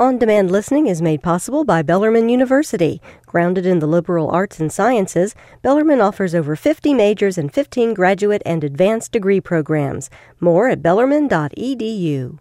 On 0.00 0.18
demand 0.18 0.50
listening 0.50 0.88
is 0.88 1.00
made 1.00 1.22
possible 1.22 1.64
by 1.64 1.80
Bellarmine 1.80 2.28
University. 2.28 3.00
Grounded 3.26 3.64
in 3.64 3.78
the 3.78 3.86
liberal 3.86 4.28
arts 4.28 4.58
and 4.58 4.72
sciences, 4.72 5.36
Bellarmine 5.62 6.00
offers 6.00 6.34
over 6.34 6.56
50 6.56 6.92
majors 6.92 7.38
and 7.38 7.54
15 7.54 7.94
graduate 7.94 8.42
and 8.44 8.64
advanced 8.64 9.12
degree 9.12 9.40
programs. 9.40 10.10
More 10.40 10.68
at 10.68 10.82
bellarmine.edu. 10.82 12.40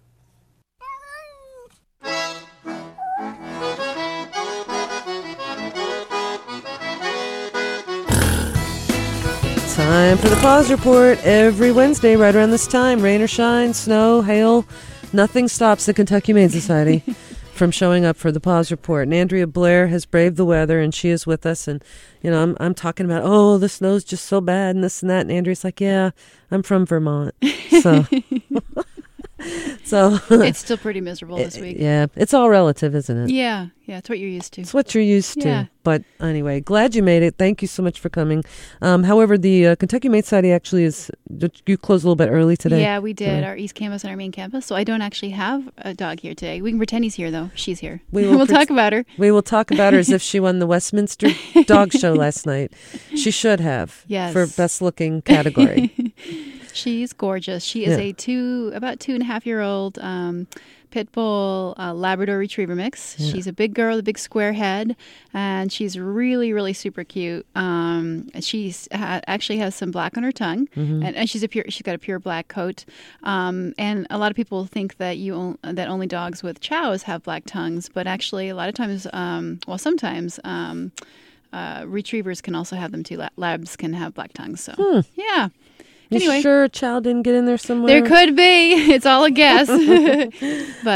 Time 9.75 10.17
for 10.17 10.29
the 10.29 10.39
Paws 10.41 10.71
Report 10.71 11.19
every 11.23 11.71
Wednesday, 11.71 12.15
right 12.15 12.35
around 12.35 12.49
this 12.49 12.65
time. 12.65 12.99
Rain 12.99 13.21
or 13.21 13.27
shine, 13.27 13.75
snow, 13.75 14.23
hail, 14.23 14.65
nothing 15.13 15.47
stops 15.47 15.85
the 15.85 15.93
Kentucky 15.93 16.31
Humane 16.31 16.49
Society 16.49 17.03
from 17.63 17.71
showing 17.71 18.03
up 18.03 18.17
for 18.17 18.29
the 18.29 18.41
Paws 18.41 18.71
Report. 18.71 19.03
And 19.03 19.13
Andrea 19.13 19.47
Blair 19.47 19.87
has 19.87 20.05
braved 20.05 20.35
the 20.35 20.43
weather, 20.43 20.81
and 20.81 20.93
she 20.93 21.07
is 21.07 21.25
with 21.25 21.45
us. 21.45 21.65
And 21.65 21.81
you 22.21 22.29
know, 22.29 22.43
I'm 22.43 22.57
I'm 22.59 22.73
talking 22.73 23.05
about, 23.05 23.21
oh, 23.23 23.57
the 23.57 23.69
snow's 23.69 24.03
just 24.03 24.25
so 24.25 24.41
bad, 24.41 24.75
and 24.75 24.83
this 24.83 25.01
and 25.01 25.09
that. 25.09 25.21
And 25.21 25.31
Andrea's 25.31 25.63
like, 25.63 25.79
yeah, 25.79 26.11
I'm 26.51 26.61
from 26.61 26.85
Vermont, 26.85 27.33
so. 27.81 28.05
so 29.83 30.19
it's 30.29 30.59
still 30.59 30.77
pretty 30.77 31.01
miserable 31.01 31.37
this 31.37 31.57
week. 31.57 31.77
Yeah, 31.79 32.07
it's 32.15 32.33
all 32.33 32.49
relative, 32.49 32.95
isn't 32.95 33.17
it? 33.17 33.29
Yeah, 33.29 33.67
yeah, 33.85 33.97
it's 33.97 34.09
what 34.09 34.19
you're 34.19 34.29
used 34.29 34.53
to. 34.53 34.61
It's 34.61 34.73
what 34.73 34.93
you're 34.95 35.03
used 35.03 35.37
Yeah. 35.37 35.63
to. 35.63 35.69
But 35.83 36.03
anyway, 36.21 36.61
glad 36.61 36.95
you 36.95 37.03
made 37.03 37.23
it. 37.23 37.35
Thank 37.37 37.61
you 37.61 37.67
so 37.67 37.83
much 37.83 37.99
for 37.99 38.07
coming. 38.07 38.43
Um, 38.81 39.03
however, 39.03 39.37
the 39.37 39.67
uh, 39.67 39.75
Kentucky 39.75 40.07
Humane 40.07 40.23
Society 40.23 40.51
actually 40.53 40.85
is. 40.85 41.11
You 41.65 41.77
closed 41.77 42.05
a 42.05 42.07
little 42.07 42.15
bit 42.15 42.29
early 42.29 42.55
today. 42.55 42.79
Yeah, 42.81 42.99
we 42.99 43.11
did 43.11 43.27
Sorry. 43.27 43.43
our 43.43 43.57
East 43.57 43.75
Campus 43.75 44.03
and 44.05 44.11
our 44.11 44.15
main 44.15 44.31
campus. 44.31 44.65
So 44.65 44.75
I 44.77 44.85
don't 44.85 45.01
actually 45.01 45.31
have 45.31 45.69
a 45.79 45.93
dog 45.93 46.21
here 46.21 46.33
today. 46.33 46.61
We 46.61 46.71
can 46.71 46.79
pretend 46.79 47.03
he's 47.03 47.15
here 47.15 47.31
though. 47.31 47.51
She's 47.55 47.79
here. 47.79 48.01
We 48.11 48.21
will 48.27 48.37
will 48.37 48.45
pret- 48.47 48.59
talk 48.59 48.69
about 48.69 48.93
her. 48.93 49.05
We 49.17 49.31
will 49.31 49.41
talk 49.41 49.71
about 49.71 49.91
her 49.91 49.99
as 49.99 50.09
if 50.09 50.21
she 50.21 50.39
won 50.39 50.59
the 50.59 50.67
Westminster 50.67 51.27
Dog 51.65 51.91
Show 51.91 52.13
last 52.13 52.45
night. 52.45 52.71
She 53.15 53.31
should 53.31 53.59
have. 53.59 54.05
Yes. 54.07 54.31
For 54.31 54.47
best 54.47 54.81
looking 54.81 55.21
category. 55.21 56.13
She's 56.73 57.13
gorgeous. 57.13 57.63
She 57.63 57.85
is 57.85 57.97
Yeah. 57.97 58.03
a 58.05 58.13
two, 58.13 58.71
about 58.73 58.99
two 58.99 59.13
and 59.13 59.21
a 59.21 59.25
half 59.25 59.45
year 59.45 59.61
old 59.61 59.97
um, 59.99 60.47
pit 60.91 61.11
bull 61.11 61.73
uh, 61.79 61.93
Labrador 61.93 62.37
Retriever 62.37 62.75
mix. 62.75 63.15
She's 63.17 63.47
a 63.47 63.53
big 63.53 63.73
girl, 63.73 63.97
a 63.97 64.03
big 64.03 64.19
square 64.19 64.53
head, 64.53 64.95
and 65.33 65.71
she's 65.71 65.97
really, 65.97 66.53
really 66.53 66.73
super 66.73 67.03
cute. 67.03 67.45
Um, 67.55 68.29
she's 68.41 68.87
ha- 68.91 69.21
actually 69.27 69.57
has 69.57 69.73
some 69.75 69.89
black 69.91 70.17
on 70.17 70.23
her 70.23 70.31
tongue, 70.31 70.67
Mm-hmm. 70.75 71.03
and, 71.03 71.15
and 71.15 71.29
she's 71.29 71.41
a 71.43 71.47
pure. 71.47 71.65
She's 71.69 71.81
got 71.81 71.95
a 71.95 71.99
pure 71.99 72.19
black 72.19 72.47
coat. 72.47 72.85
Um, 73.23 73.73
and 73.79 74.05
a 74.11 74.17
lot 74.17 74.29
of 74.31 74.35
people 74.35 74.65
think 74.65 74.97
that 74.97 75.17
you 75.17 75.33
on- 75.35 75.57
that 75.75 75.87
only 75.87 76.05
dogs 76.07 76.43
with 76.43 76.59
chows 76.59 77.03
have 77.03 77.23
black 77.23 77.43
tongues, 77.45 77.89
but 77.89 78.05
actually, 78.07 78.49
a 78.49 78.55
lot 78.55 78.69
of 78.69 78.75
times, 78.75 79.07
um, 79.13 79.59
well, 79.67 79.77
sometimes. 79.77 80.39
Um, 80.43 80.91
uh, 81.51 81.85
retrievers 81.87 82.41
can 82.41 82.55
also 82.55 82.75
have 82.75 82.91
them 82.91 83.03
too. 83.03 83.21
Labs 83.37 83.75
can 83.75 83.93
have 83.93 84.15
black 84.15 84.33
tongues. 84.33 84.59
So, 84.59 85.03
yeah. 85.13 85.49
You 86.13 86.19
Anyway. 86.29 86.41
sure 86.41 86.63
a 86.63 86.69
child 86.69 87.03
didn't 87.05 87.23
get 87.23 87.35
in 87.35 87.45
there 87.45 87.57
somewhere? 87.57 87.87
There 88.01 88.07
could 88.07 88.35
be. 88.35 88.73
It's 88.93 89.05
all 89.05 89.23
a 89.25 89.31
guess. 89.31 89.67
but 89.67 89.77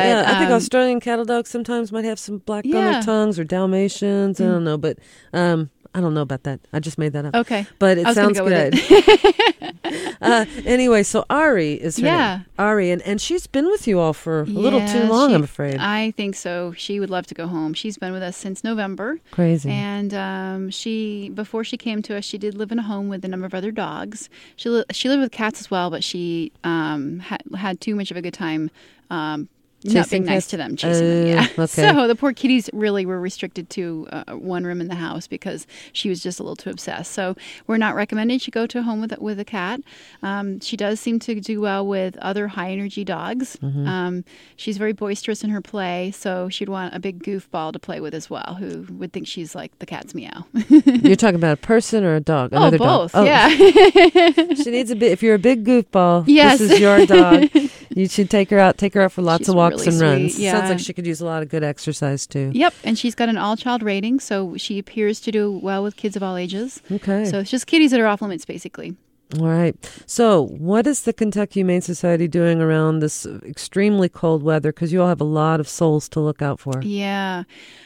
Yeah, 0.05 0.23
I 0.27 0.37
think 0.39 0.49
um, 0.49 0.53
Australian 0.53 0.99
cattle 0.99 1.25
dogs 1.25 1.49
sometimes 1.49 1.91
might 1.91 2.05
have 2.05 2.19
some 2.19 2.39
black 2.39 2.65
on 2.65 2.71
Yeah. 2.71 2.77
Mm. 2.77 2.91
their 2.93 3.01
tongues 3.03 3.39
or 3.39 3.43
Dalmatians. 3.43 4.39
I 4.41 4.45
don't 4.45 4.63
know, 4.63 4.77
but 4.77 4.97
um, 5.33 5.69
I 5.93 6.02
don't 6.02 6.13
know 6.13 6.21
about 6.21 6.43
that. 6.43 6.59
I 6.73 6.80
just 6.80 6.97
made 6.97 7.13
that 7.13 7.25
up. 7.25 7.35
Okay. 7.35 7.66
But 7.80 7.97
it 7.97 8.07
sounds 8.13 8.38
go 8.39 8.47
good. 8.47 8.75
uh, 10.21 10.45
anyway, 10.66 11.03
so 11.03 11.25
Arry 11.29 11.73
is 11.73 11.97
her 11.97 12.05
Yeah. 12.05 12.38
name. 12.38 12.45
Arry, 12.59 12.91
and, 12.91 13.02
and 13.03 13.21
she's 13.21 13.47
been 13.47 13.66
with 13.67 13.88
you 13.88 13.99
all 13.99 14.13
for 14.13 14.41
a 14.41 14.45
little 14.45 14.85
too 14.88 15.03
long, 15.03 15.29
she- 15.29 15.35
I'm 15.35 15.44
afraid. 15.44 15.77
I 15.79 16.11
think 16.11 16.35
so. 16.35 16.73
She 16.77 16.99
would 16.99 17.09
love 17.09 17.27
to 17.27 17.35
go 17.35 17.47
home. 17.47 17.73
She's 17.73 17.97
been 17.97 18.11
with 18.13 18.23
us 18.23 18.35
since 18.38 18.63
November. 18.63 19.19
Crazy. 19.31 19.69
And 19.69 20.13
um, 20.13 20.69
she, 20.69 21.29
before 21.29 21.63
she 21.63 21.77
came 21.77 22.01
to 22.03 22.17
us, 22.17 22.25
she 22.25 22.38
did 22.38 22.55
live 22.55 22.72
in 22.72 22.79
a 22.79 22.83
home 22.83 23.09
with 23.09 23.23
a 23.25 23.27
number 23.27 23.45
of 23.45 23.53
other 23.53 23.72
dogs. 23.72 24.29
She 24.55 24.69
li- 24.69 24.85
she 24.91 25.09
lived 25.09 25.22
with 25.22 25.31
cats 25.31 25.59
as 25.59 25.72
well, 25.72 25.89
but 25.89 26.03
she 26.03 26.51
um, 26.63 27.19
had 27.19 27.41
had 27.56 27.79
too 27.81 27.95
much 27.95 28.12
of 28.12 28.17
a 28.17 28.22
good 28.22 28.33
time. 28.33 28.69
Um, 29.09 29.47
not 29.83 29.93
Chasing 30.05 30.23
being 30.23 30.33
nice 30.33 30.47
to 30.47 30.57
them, 30.57 30.75
chasing 30.75 31.07
them. 31.07 31.38
Uh, 31.38 31.41
Yeah. 31.41 31.47
okay. 31.63 31.67
So 31.67 32.07
the 32.07 32.15
poor 32.15 32.33
kitties 32.33 32.69
really 32.73 33.05
were 33.05 33.19
restricted 33.19 33.69
to 33.71 34.07
uh, 34.11 34.33
one 34.33 34.63
room 34.63 34.81
in 34.81 34.88
the 34.88 34.95
house 34.95 35.27
because 35.27 35.67
she 35.93 36.09
was 36.09 36.21
just 36.21 36.39
a 36.39 36.43
little 36.43 36.55
too 36.55 36.71
obsessed. 36.71 37.11
So 37.11 37.35
we're 37.67 37.77
not 37.77 37.93
recommending 37.95 38.39
she 38.39 38.49
go 38.49 38.65
to 38.65 38.79
a 38.79 38.81
home 38.81 39.01
with 39.01 39.17
with 39.19 39.39
a 39.39 39.45
cat. 39.45 39.81
Um, 40.23 40.59
she 40.61 40.77
does 40.77 40.99
seem 40.99 41.19
to 41.19 41.39
do 41.39 41.61
well 41.61 41.85
with 41.85 42.17
other 42.17 42.47
high 42.47 42.71
energy 42.71 43.03
dogs. 43.03 43.55
Mm-hmm. 43.61 43.88
Um, 43.88 44.23
she's 44.55 44.77
very 44.77 44.93
boisterous 44.93 45.43
in 45.43 45.51
her 45.51 45.61
play, 45.61 46.11
so 46.11 46.49
she'd 46.49 46.69
want 46.69 46.95
a 46.95 46.99
big 46.99 47.23
goofball 47.23 47.71
to 47.73 47.79
play 47.79 47.99
with 47.99 48.15
as 48.15 48.29
well, 48.29 48.57
who 48.59 48.85
would 48.97 49.13
think 49.13 49.27
she's 49.27 49.53
like 49.53 49.77
the 49.79 49.85
cat's 49.85 50.15
meow. 50.15 50.45
You're 50.69 51.15
talking 51.15 51.35
about 51.35 51.53
a 51.53 51.61
person 51.61 52.03
or 52.03 52.15
a 52.15 52.19
dog? 52.19 52.49
oh, 52.53 52.71
both. 52.77 53.11
dog. 53.11 53.25
Yeah. 53.27 53.47
she 54.55 54.71
needs 54.71 54.89
a 54.89 54.95
bit. 54.95 55.11
If 55.11 55.21
you're 55.21 55.35
a 55.35 55.39
big 55.39 55.65
goofball, 55.65 56.23
Yes. 56.27 56.59
this 56.59 56.71
is 56.71 56.79
your 56.79 57.05
dog. 57.05 57.49
You 57.97 58.08
should 58.08 58.30
take 58.30 58.50
her 58.50 58.59
out. 58.59 58.78
Take 58.78 58.94
her 58.94 59.02
out 59.02 59.12
for 59.12 59.22
lots 59.22 59.41
She's 59.41 59.50
of 59.50 59.56
walks 59.56 59.85
really 59.85 59.88
and 59.88 60.02
runs. 60.02 60.35
sweet, 60.35 60.52
Sounds 60.52 60.69
like 60.69 60.80
she 60.80 60.94
could 60.94 61.08
use 61.08 61.22
a 61.22 61.25
lot 61.25 61.41
of 61.41 61.50
good 61.50 61.63
exercise 61.63 62.28
too. 62.28 62.52
Yep, 62.53 62.74
and 62.84 62.97
she's 62.97 63.16
got 63.16 63.30
an 63.30 63.38
all-child 63.38 63.81
rating, 63.84 64.19
so 64.19 64.56
she 64.58 64.78
appears 64.80 65.19
to 65.22 65.31
do 65.31 65.52
well 65.52 65.84
with 65.84 65.96
kids 65.96 66.16
of 66.16 66.24
all 66.24 66.38
ages. 66.38 66.81
Okay. 66.91 67.25
So 67.25 67.40
it's 67.40 67.50
just 67.52 67.68
kitties 67.68 67.91
that 67.91 68.00
are 68.00 68.07
off 68.07 68.22
limits, 68.22 68.46
basically. 68.46 68.96
All 69.35 69.45
right. 69.45 69.75
So, 70.05 70.43
what 70.47 70.88
is 70.88 71.01
the 71.01 71.11
Kentucky 71.11 71.59
Humane 71.59 71.81
Society 71.81 72.29
doing 72.29 72.61
around 72.61 72.99
this 72.99 73.25
extremely 73.25 74.07
cold 74.07 74.41
weather? 74.41 74.71
Because 74.71 74.93
you 74.93 75.01
all 75.01 75.09
have 75.09 75.19
a 75.19 75.25
lot 75.25 75.59
of 75.59 75.67
souls 75.67 76.07
to 76.09 76.21
look 76.21 76.41
out 76.41 76.61
for. 76.61 76.81
Yeah. 76.81 77.43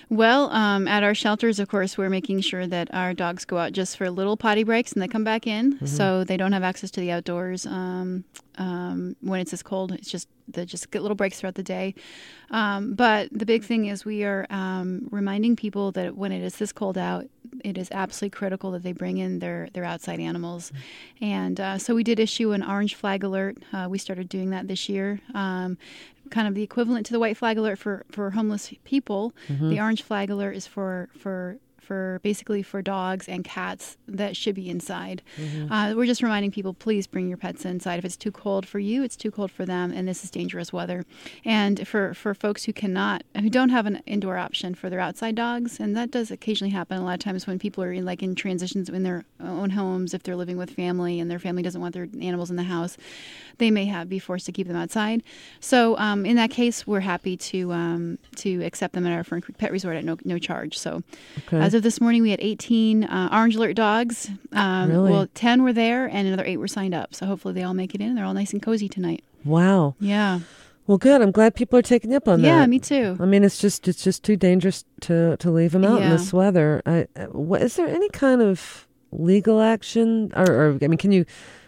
Well, 0.09 0.51
um, 0.51 0.87
at 0.87 1.01
our 1.01 1.15
shelters, 1.15 1.57
of 1.57 1.67
course, 1.67 1.97
we're 1.97 2.09
making 2.09 2.41
sure 2.41 2.67
that 2.67 2.93
our 2.93 3.15
dogs 3.15 3.45
go 3.45 3.57
out 3.57 3.71
just 3.71 3.97
for 3.97 4.11
little 4.11 4.37
potty 4.37 4.63
breaks 4.63 4.91
and 4.91 5.01
they 5.01 5.07
come 5.07 5.23
back 5.23 5.47
in, 5.47 5.79
so 5.87 6.23
they 6.23 6.37
don't 6.37 6.51
have 6.51 6.63
access 6.63 6.91
to 6.91 6.99
the 6.99 7.11
outdoors 7.11 7.65
um, 7.65 8.23
um, 8.57 9.15
when 9.21 9.39
it's 9.39 9.51
this 9.51 9.63
cold. 9.63 9.93
It's 9.93 10.11
just 10.11 10.27
they 10.47 10.65
just 10.65 10.91
get 10.91 11.01
little 11.01 11.15
breaks 11.15 11.39
throughout 11.39 11.55
the 11.55 11.63
day. 11.63 11.95
Um, 12.51 12.93
but 12.93 13.29
the 13.31 13.45
big 13.45 13.63
thing 13.63 13.85
is 13.85 14.05
we 14.05 14.23
are 14.25 14.45
um, 14.49 15.07
reminding 15.11 15.55
people 15.55 15.91
that 15.93 16.15
when 16.15 16.31
it 16.31 16.43
is 16.43 16.57
this 16.57 16.71
cold 16.71 16.97
out, 16.97 17.25
it 17.63 17.77
is 17.77 17.89
absolutely 17.91 18.35
critical 18.37 18.71
that 18.71 18.83
they 18.83 18.91
bring 18.93 19.17
in 19.17 19.39
their 19.39 19.69
their 19.73 19.83
outside 19.83 20.19
animals, 20.19 20.71
and 21.21 21.59
uh, 21.59 21.77
so 21.77 21.93
we 21.95 22.03
did 22.03 22.19
issue 22.19 22.51
an 22.51 22.63
orange 22.63 22.95
flag 22.95 23.23
alert. 23.23 23.57
Uh, 23.73 23.87
we 23.89 23.97
started 23.97 24.29
doing 24.29 24.49
that 24.51 24.67
this 24.67 24.87
year. 24.89 25.19
Um, 25.33 25.77
kind 26.29 26.47
of 26.47 26.55
the 26.55 26.63
equivalent 26.63 27.05
to 27.07 27.11
the 27.13 27.19
white 27.19 27.35
flag 27.35 27.57
alert 27.57 27.77
for, 27.77 28.05
for 28.09 28.29
homeless 28.31 28.73
people. 28.85 29.33
The 29.69 29.79
orange 29.81 30.01
flag 30.01 30.29
alert 30.29 30.55
is 30.55 30.65
for 30.65 31.09
for 31.17 31.57
for 31.91 32.21
basically 32.23 32.63
for 32.63 32.81
dogs 32.81 33.27
and 33.27 33.43
cats 33.43 33.97
that 34.07 34.37
should 34.37 34.55
be 34.55 34.69
inside. 34.69 35.21
Uh, 35.69 35.93
we're 35.93 36.05
just 36.05 36.23
reminding 36.23 36.49
people, 36.49 36.73
please 36.73 37.05
bring 37.05 37.27
your 37.27 37.37
pets 37.37 37.65
inside. 37.65 37.99
If 37.99 38.05
it's 38.05 38.15
too 38.15 38.31
cold 38.31 38.65
for 38.65 38.79
you, 38.79 39.03
it's 39.03 39.17
too 39.17 39.29
cold 39.29 39.51
for 39.51 39.65
them, 39.65 39.91
and 39.91 40.07
this 40.07 40.23
is 40.23 40.31
dangerous 40.31 40.71
weather. 40.71 41.03
And 41.43 41.85
for 41.85 42.13
for 42.13 42.33
folks 42.33 42.63
who 42.63 42.71
cannot, 42.71 43.23
who 43.37 43.49
don't 43.49 43.67
have 43.69 43.85
an 43.85 44.01
indoor 44.05 44.37
option 44.37 44.73
for 44.73 44.89
their 44.89 45.01
outside 45.01 45.35
dogs, 45.35 45.81
and 45.81 45.93
that 45.97 46.11
does 46.11 46.31
occasionally 46.31 46.71
happen 46.71 46.97
a 46.97 47.03
lot 47.03 47.15
of 47.15 47.19
times 47.19 47.45
when 47.45 47.59
people 47.59 47.83
are 47.83 47.91
in 47.91 48.05
like 48.05 48.23
in 48.23 48.35
transitions 48.35 48.87
in 48.87 49.03
their 49.03 49.25
own 49.41 49.71
homes, 49.71 50.13
if 50.13 50.23
they're 50.23 50.37
living 50.37 50.55
with 50.55 50.69
family 50.71 51.19
and 51.19 51.29
their 51.29 51.39
family 51.39 51.61
doesn't 51.61 51.81
want 51.81 51.93
their 51.93 52.07
animals 52.21 52.49
in 52.49 52.55
the 52.55 52.63
house, 52.63 52.95
they 53.57 53.69
may 53.69 53.83
have 53.85 54.07
be 54.07 54.17
forced 54.19 54.45
to 54.45 54.53
keep 54.53 54.67
them 54.67 54.77
outside. 54.77 55.23
So 55.59 55.97
um, 55.97 56.25
in 56.25 56.37
that 56.37 56.51
case, 56.51 56.87
we're 56.87 57.01
happy 57.01 57.35
to 57.51 57.73
um, 57.73 58.17
to 58.37 58.63
accept 58.63 58.93
them 58.93 59.05
at 59.05 59.11
our 59.11 59.25
Fern 59.25 59.41
Creek 59.41 59.57
Pet 59.57 59.73
Resort 59.73 59.97
at 59.97 60.05
no 60.05 60.15
no 60.23 60.37
charge. 60.37 60.77
So 60.77 61.03
Okay. 61.47 61.59
as 61.59 61.73
of 61.73 61.80
this 61.81 61.99
morning, 62.01 62.21
we 62.21 62.31
had 62.31 62.39
18 62.41 63.03
uh, 63.03 63.29
Orange 63.31 63.55
Alert 63.55 63.73
dogs. 63.75 64.29
Um, 64.51 64.89
Really? 64.89 65.11
Well, 65.11 65.27
10 65.33 65.63
were 65.63 65.73
there, 65.73 66.05
and 66.07 66.27
another 66.27 66.45
eight 66.45 66.57
were 66.57 66.67
signed 66.67 66.93
up. 66.93 67.13
So 67.15 67.25
hopefully 67.25 67.53
they 67.53 67.63
all 67.63 67.73
make 67.73 67.93
it 67.95 68.01
in. 68.01 68.15
They're 68.15 68.25
all 68.25 68.33
nice 68.33 68.53
and 68.53 68.61
cozy 68.61 68.87
tonight. 68.89 69.23
wow. 69.43 69.95
Yeah. 69.99 70.39
Well, 70.87 70.97
good. 70.97 71.21
I'm 71.21 71.31
glad 71.31 71.53
people 71.55 71.77
are 71.79 71.83
taking 71.83 72.13
up 72.13 72.27
on 72.27 72.41
that. 72.41 72.47
Yeah, 72.47 72.65
me 72.65 72.79
too. 72.79 73.15
I 73.19 73.25
mean, 73.25 73.43
it's 73.43 73.59
just 73.59 73.87
it's 73.87 74.03
just 74.03 74.23
too 74.23 74.35
dangerous 74.35 74.83
to 75.01 75.37
to 75.37 75.51
leave 75.51 75.71
them 75.73 75.85
out 75.85 76.01
in 76.01 76.09
this 76.09 76.33
weather. 76.33 76.81
I, 76.85 77.07
what, 77.31 77.61
is 77.61 77.75
there 77.75 77.87
any 77.87 78.09
kind 78.09 78.41
of 78.41 78.87
legal 79.11 79.61
action, 79.61 80.31
or, 80.35 80.51
or 80.51 80.77
I 80.81 80.87
mean, 80.87 80.97
can 80.97 81.11
you? 81.11 81.23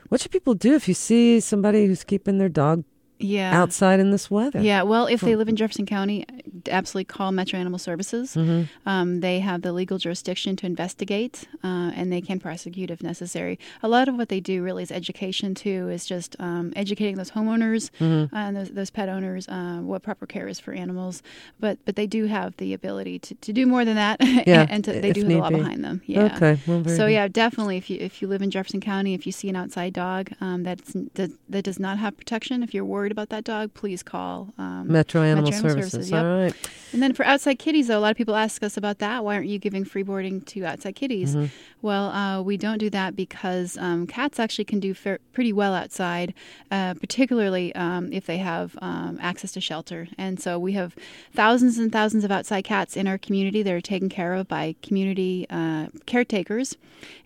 What 0.10 0.20
should 0.20 0.32
people 0.32 0.56
do 0.56 0.74
if 0.74 0.88
you 0.88 0.94
see 0.96 1.40
somebody 1.40 1.86
who's 1.86 2.04
keeping 2.04 2.38
their 2.38 2.50
dog 2.50 2.84
Yeah. 3.20 3.58
outside 3.60 4.00
in 4.00 4.12
this 4.12 4.30
weather? 4.30 4.60
Yeah, 4.62 4.84
well, 4.84 5.08
if 5.08 5.22
they 5.22 5.36
live 5.36 5.48
in 5.48 5.56
Jefferson 5.56 5.86
County, 5.86 6.26
absolutely 6.70 7.06
call 7.06 7.32
Metro 7.32 7.60
Animal 7.60 7.80
Services. 7.80 8.36
Mm-hmm. 8.36 8.64
Um, 8.90 9.20
they 9.22 9.40
have 9.40 9.62
the 9.62 9.72
legal 9.72 9.98
jurisdiction 9.98 10.56
to 10.58 10.66
investigate, 10.66 11.46
uh, 11.64 11.92
and 11.96 12.12
they 12.12 12.22
can 12.22 12.40
prosecute 12.40 12.92
if 12.92 13.02
necessary. 13.02 13.58
A 13.82 13.88
lot 13.88 14.08
of 14.08 14.16
what 14.16 14.30
they 14.30 14.40
do 14.40 14.62
really 14.64 14.84
is 14.84 14.92
education 14.92 15.56
too. 15.56 15.90
Is 15.90 16.06
just 16.06 16.36
um, 16.40 16.74
educating 16.76 17.16
those 17.16 17.32
homeowners 17.32 17.90
Mm-hmm. 18.00 18.36
uh, 18.36 18.40
and 18.40 18.56
those, 18.58 18.70
those 18.70 18.90
pet 18.90 19.10
owners 19.10 19.48
uh, 19.48 19.80
what 19.82 20.04
proper 20.04 20.26
care 20.26 20.48
is 20.48 20.60
for 20.60 20.72
animals. 20.74 21.22
But 21.60 21.78
but 21.86 21.96
they 21.96 22.08
do 22.08 22.26
have 22.26 22.56
the 22.58 22.74
ability 22.74 23.20
to, 23.20 23.36
to 23.36 23.54
do 23.54 23.66
more 23.68 23.86
than 23.86 23.96
that, 23.96 24.18
Yeah, 24.48 24.66
and 24.70 24.84
to, 24.86 25.00
they 25.00 25.12
do 25.14 25.22
have 25.24 25.32
a 25.32 25.38
law 25.40 25.50
be. 25.50 25.56
behind 25.56 25.84
them. 25.84 26.02
Yeah. 26.06 26.36
Okay. 26.36 26.60
Well, 26.68 26.84
So 26.86 27.06
yeah, 27.08 27.28
definitely. 27.28 27.78
If 27.78 27.90
you 27.90 27.98
if 28.00 28.22
you 28.22 28.28
live 28.28 28.42
in 28.42 28.50
Jefferson 28.52 28.82
County, 28.82 29.14
if 29.14 29.26
you 29.26 29.32
see 29.32 29.50
an 29.50 29.56
outside 29.56 29.94
dog 29.94 30.32
um, 30.42 30.64
that's 30.64 30.94
that, 31.16 31.32
that 31.50 31.64
does 31.64 31.80
not 31.80 31.98
have 32.00 32.16
protection, 32.18 32.64
if 32.64 32.74
you're 32.74 32.86
worried 32.86 33.03
worried 33.04 33.12
about 33.12 33.28
that 33.30 33.44
dog, 33.44 33.74
please 33.74 34.02
call 34.02 34.54
um, 34.58 34.88
Metro 34.88 35.22
Animal 35.22 35.52
Metro 35.52 35.58
Animal 35.58 35.74
Services. 35.74 35.92
Services, 35.92 36.12
yep. 36.12 36.24
All 36.24 36.38
right. 36.38 36.56
And 36.94 37.04
then 37.04 37.14
for 37.14 37.26
outside 37.26 37.60
kitties, 37.60 37.88
though, 37.88 37.98
a 37.98 38.00
lot 38.00 38.12
of 38.12 38.18
people 38.18 38.36
ask 38.36 38.64
us 38.64 38.78
about 38.78 39.00
that. 39.00 39.26
Why 39.26 39.36
aren't 39.36 39.48
you 39.48 39.60
giving 39.60 39.84
free 39.84 40.04
boarding 40.04 40.40
to 40.42 40.64
outside 40.64 40.96
kitties? 40.96 41.36
Mm-hmm. 41.36 41.48
Well, 41.82 42.12
uh, 42.12 42.42
we 42.42 42.56
don't 42.56 42.78
do 42.78 42.90
that 42.92 43.14
because 43.16 43.78
um, 43.78 44.08
cats 44.08 44.40
actually 44.40 44.64
can 44.66 44.80
do 44.80 44.94
fair, 44.94 45.20
pretty 45.34 45.52
well 45.52 45.74
outside, 45.74 46.34
uh, 46.72 46.94
particularly 46.94 47.76
um, 47.76 48.14
if 48.14 48.26
they 48.26 48.38
have 48.38 48.78
um, 48.82 49.18
access 49.22 49.52
to 49.54 49.60
shelter. 49.60 50.08
And 50.18 50.40
so 50.40 50.58
we 50.58 50.74
have 50.74 50.96
thousands 51.34 51.78
and 51.78 51.92
thousands 51.92 52.24
of 52.24 52.32
outside 52.32 52.64
cats 52.64 52.96
in 52.96 53.06
our 53.06 53.18
community 53.18 53.64
that 53.64 53.74
are 53.74 53.82
taken 53.82 54.08
care 54.08 54.34
of 54.34 54.48
by 54.48 54.76
community 54.82 55.46
uh, 55.50 55.88
caretakers, 56.06 56.78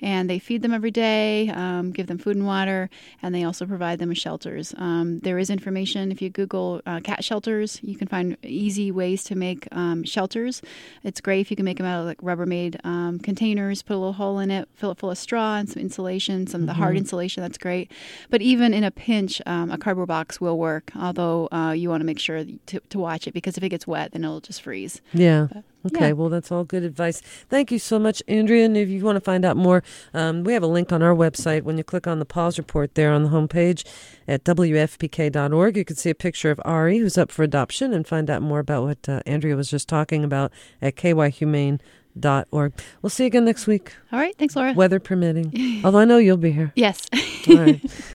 and 0.01 0.27
they 0.27 0.39
feed 0.39 0.63
them 0.63 0.73
every 0.73 0.91
day, 0.91 1.49
um, 1.49 1.91
give 1.91 2.07
them 2.07 2.17
food 2.17 2.35
and 2.35 2.47
water, 2.47 2.89
and 3.21 3.35
they 3.35 3.43
also 3.43 3.65
provide 3.65 3.99
them 3.99 4.09
with 4.09 4.17
shelters. 4.17 4.73
Um, 4.77 5.19
there 5.19 5.37
is 5.37 5.51
information 5.51 5.66
if 5.75 6.21
you 6.21 6.29
Google 6.29 6.81
uh, 6.85 6.99
cat 7.01 7.23
shelters, 7.23 7.79
you 7.83 7.95
can 7.95 8.07
find 8.07 8.37
easy 8.43 8.91
ways 8.91 9.23
to 9.25 9.35
make 9.35 9.67
um, 9.71 10.03
shelters. 10.03 10.61
It's 11.03 11.19
great 11.19 11.41
if 11.41 11.51
you 11.51 11.57
can 11.57 11.65
make 11.65 11.77
them 11.77 11.85
out 11.85 12.01
of 12.01 12.05
like 12.05 12.21
Rubbermaid 12.21 12.83
um, 12.85 13.19
containers, 13.19 13.81
put 13.81 13.95
a 13.95 13.97
little 13.97 14.13
hole 14.13 14.39
in 14.39 14.49
it, 14.49 14.69
fill 14.75 14.91
it 14.91 14.97
full 14.97 15.11
of 15.11 15.17
straw 15.17 15.57
and 15.57 15.69
some 15.69 15.81
insulation, 15.81 16.47
some 16.47 16.61
of 16.61 16.67
the 16.67 16.73
hard 16.73 16.95
insulation. 16.97 17.43
That's 17.43 17.57
great. 17.57 17.91
But 18.29 18.41
even 18.41 18.73
in 18.73 18.83
a 18.83 18.91
pinch, 18.91 19.41
um, 19.45 19.71
a 19.71 19.77
cardboard 19.77 20.07
box 20.07 20.39
will 20.39 20.57
work. 20.57 20.91
Although 20.95 21.49
uh, 21.51 21.71
you 21.71 21.89
want 21.89 22.01
to 22.01 22.05
make 22.05 22.19
sure 22.19 22.45
to, 22.67 22.79
to 22.79 22.99
watch 22.99 23.27
it 23.27 23.33
because 23.33 23.57
if 23.57 23.63
it 23.63 23.69
gets 23.69 23.85
wet, 23.85 24.13
then 24.13 24.23
it'll 24.23 24.39
just 24.39 24.61
freeze. 24.61 25.01
Yeah. 25.13 25.47
Okay, 25.87 26.07
yeah. 26.07 26.11
well, 26.13 26.29
that's 26.29 26.51
all 26.51 26.63
good 26.63 26.83
advice. 26.83 27.21
Thank 27.49 27.71
you 27.71 27.79
so 27.79 27.99
much, 27.99 28.21
Andrea. 28.27 28.65
And 28.65 28.77
if 28.77 28.89
you 28.89 29.03
want 29.03 29.15
to 29.17 29.21
find 29.21 29.43
out 29.45 29.57
more, 29.57 29.83
um, 30.13 30.43
we 30.43 30.53
have 30.53 30.63
a 30.63 30.67
link 30.67 30.91
on 30.91 31.01
our 31.01 31.15
website. 31.15 31.63
When 31.63 31.77
you 31.77 31.83
click 31.83 32.07
on 32.07 32.19
the 32.19 32.25
Paws 32.25 32.57
Report 32.57 32.95
there 32.95 33.11
on 33.11 33.23
the 33.23 33.29
homepage 33.29 33.85
at 34.27 34.43
WFPK.org, 34.43 35.77
you 35.77 35.85
can 35.85 35.95
see 35.95 36.09
a 36.09 36.15
picture 36.15 36.51
of 36.51 36.59
Arry, 36.65 36.97
who's 36.99 37.17
up 37.17 37.31
for 37.31 37.43
adoption, 37.43 37.93
and 37.93 38.07
find 38.07 38.29
out 38.29 38.41
more 38.41 38.59
about 38.59 38.83
what 38.83 39.09
uh, 39.09 39.21
Andrea 39.25 39.55
was 39.55 39.69
just 39.69 39.87
talking 39.89 40.23
about 40.23 40.51
at 40.81 40.95
kyhumane.org. 40.95 42.73
We'll 43.01 43.09
see 43.09 43.23
you 43.23 43.27
again 43.27 43.45
next 43.45 43.67
week, 43.67 43.93
All 44.11 44.19
right. 44.19 44.35
Thanks, 44.37 44.55
Laura. 44.55 44.73
weather 44.73 44.99
permitting. 44.99 45.81
Although 45.83 45.99
I 45.99 46.05
know 46.05 46.17
you'll 46.17 46.37
be 46.37 46.51
here. 46.51 46.71
yes. 46.75 47.07
All 47.49 47.57
right. 47.57 47.81